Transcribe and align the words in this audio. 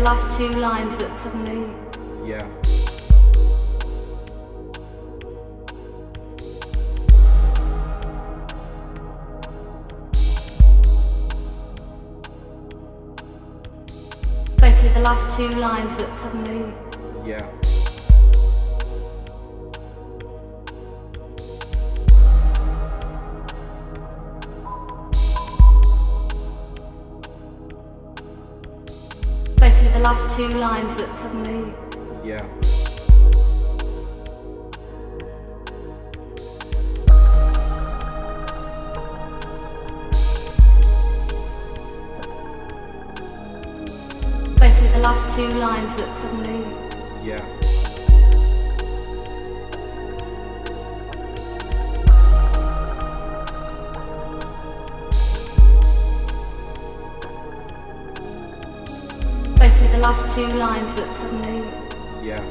The 0.00 0.06
last 0.06 0.38
two 0.38 0.48
lines 0.48 0.96
that 0.96 1.14
suddenly. 1.14 1.74
Yeah. 2.24 2.48
Basically, 14.56 14.88
the 14.94 15.00
last 15.00 15.36
two 15.36 15.48
lines 15.48 15.98
that 15.98 16.16
suddenly. 16.16 16.72
Yeah. 17.26 17.59
Last 30.10 30.36
two 30.36 30.48
lines 30.48 30.96
that 30.96 31.16
suddenly. 31.16 31.72
Yeah. 32.24 32.42
Basically, 44.58 44.88
the 44.88 44.98
last 45.00 45.36
two 45.36 45.46
lines 45.60 45.94
that 45.94 46.16
suddenly. 46.16 46.58
Yeah. 47.24 47.59
Basically, 59.80 59.96
the 59.96 60.02
last 60.02 60.34
two 60.34 60.46
lines 60.58 60.94
that 60.94 61.16
suddenly. 61.16 61.70
Yeah. 62.22 62.44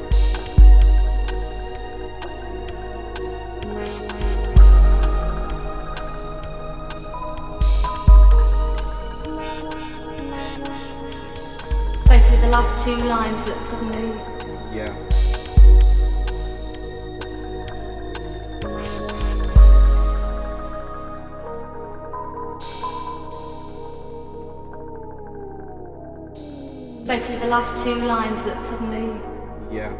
Basically, 12.08 12.40
the 12.40 12.48
last 12.50 12.84
two 12.84 12.96
lines 12.96 13.44
that 13.44 13.64
suddenly. 13.64 14.08
Yeah. 14.74 15.09
Basically, 27.10 27.40
the 27.40 27.48
last 27.48 27.82
two 27.82 27.96
lines 27.96 28.44
that 28.44 28.64
suddenly. 28.64 29.20
Yeah. 29.72 29.90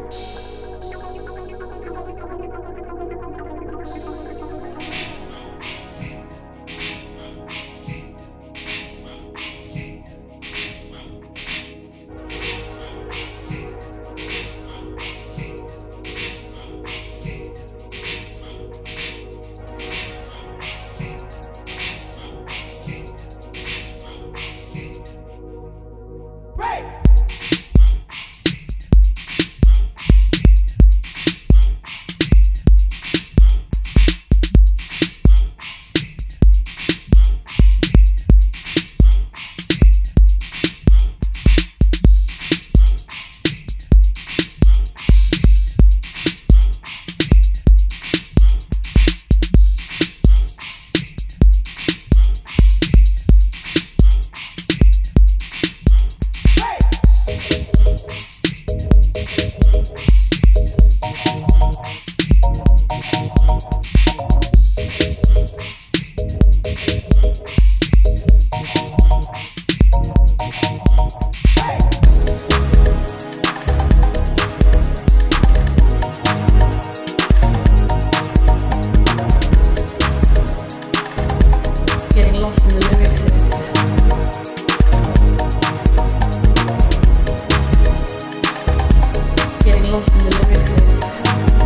lyrics 90.47 90.73
in. 90.73 91.60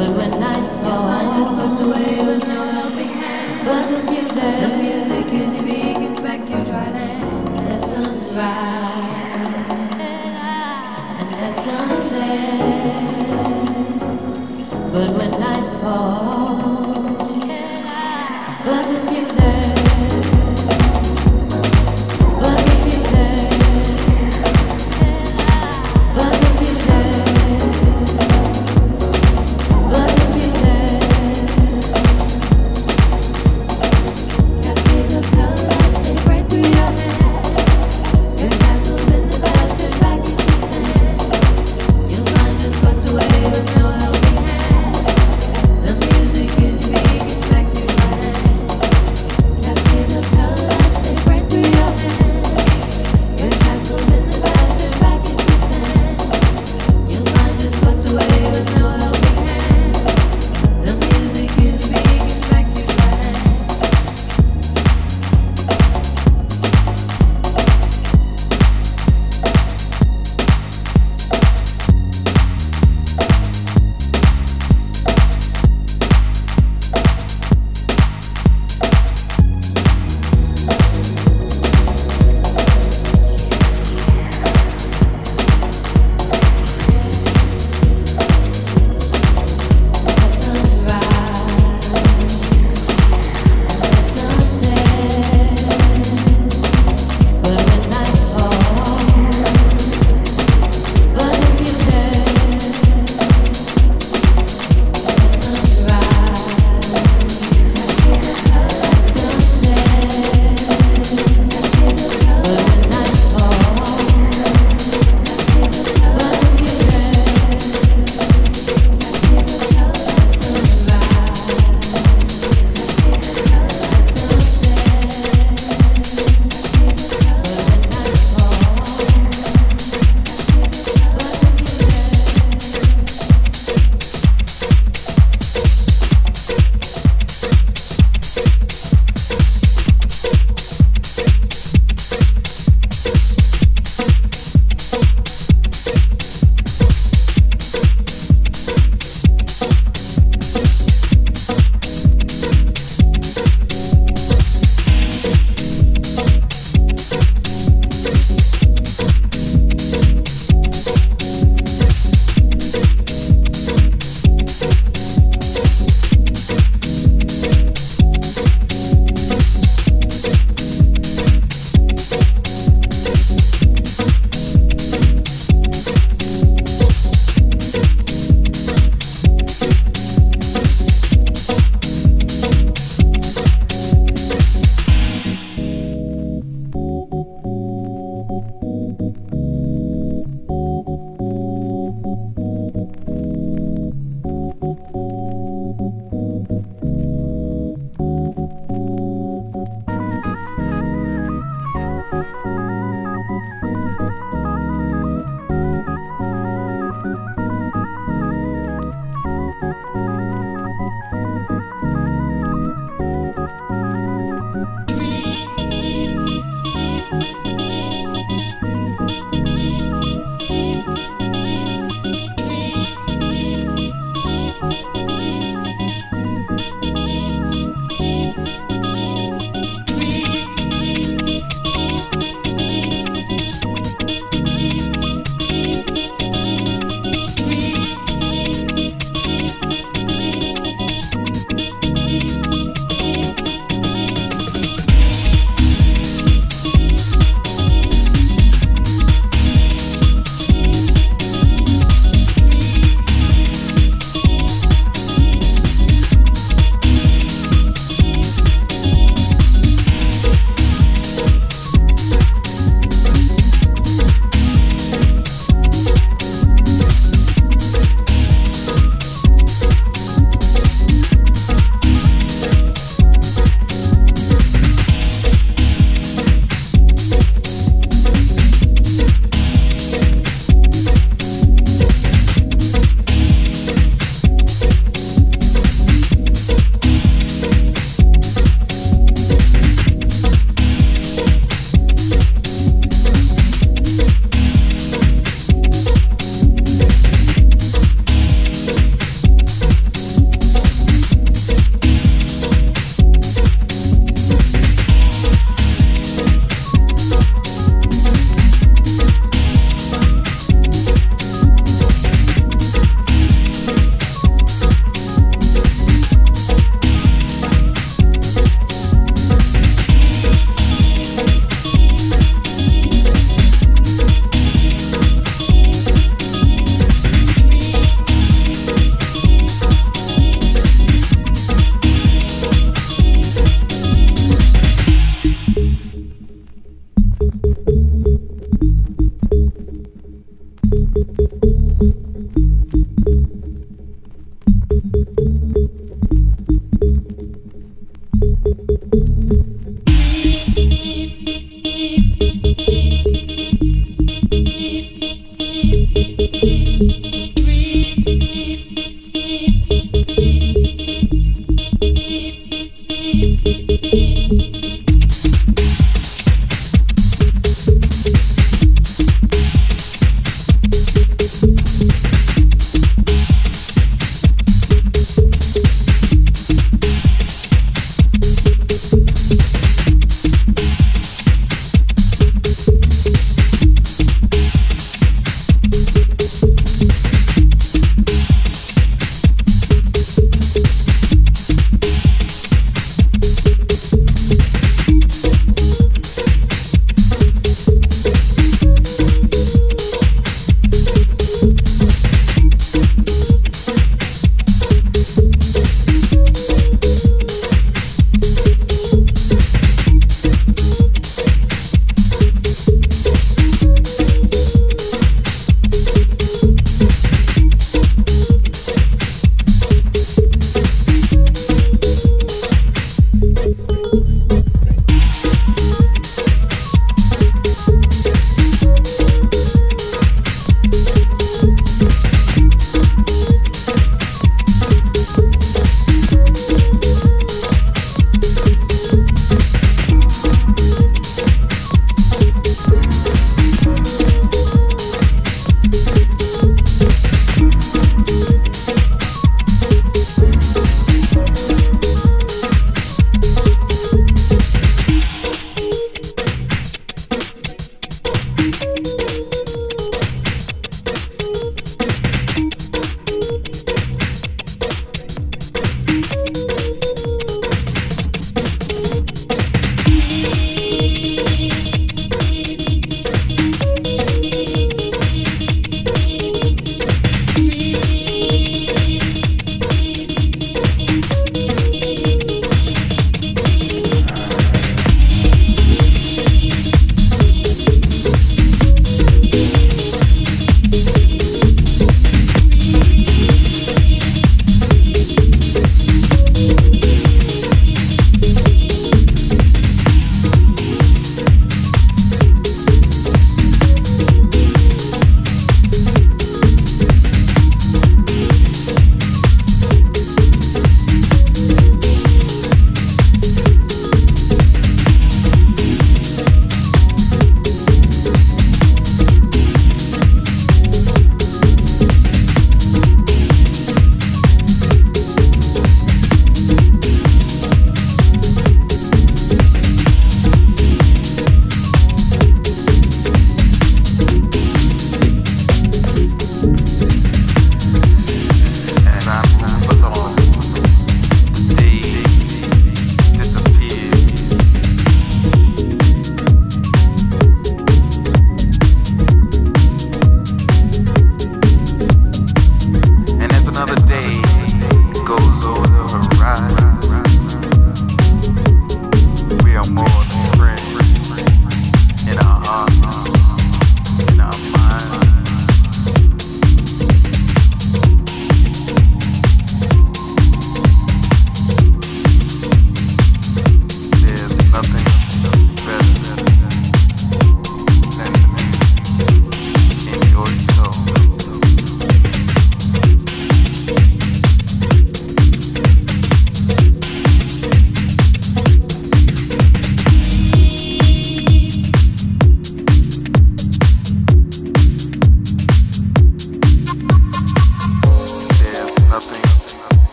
But 0.00 0.16
when 0.16 0.39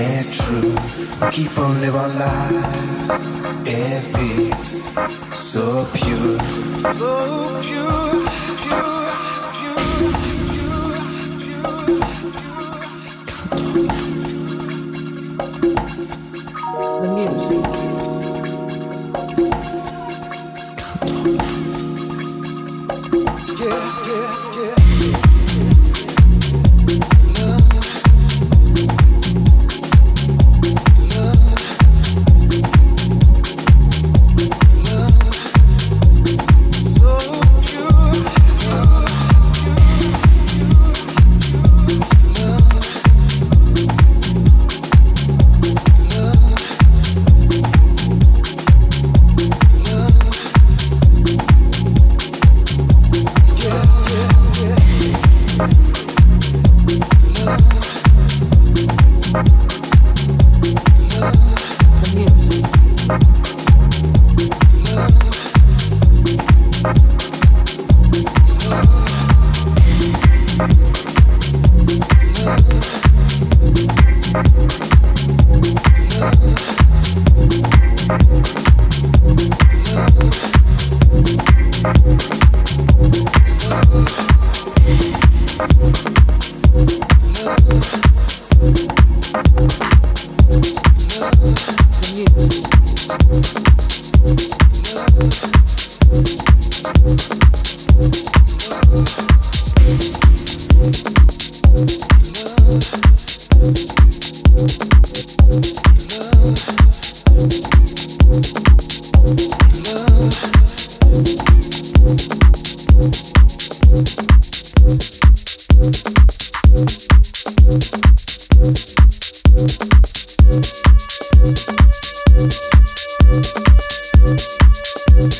and 0.00 0.32
true. 0.32 0.74
Keep 1.30 1.58
on 1.58 1.80
living 1.80 2.18
lives 2.18 3.28
in 3.66 4.02
peace, 4.14 4.84
so 5.32 5.86
pure, 5.92 6.38
so 6.94 7.12
pure, 7.60 8.12
pure, 8.64 9.10
pure, 9.58 9.80
pure, 11.44 11.68
pure. 11.74 12.00
The 17.00 17.08
music. 17.14 17.89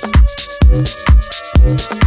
Música 0.02 1.99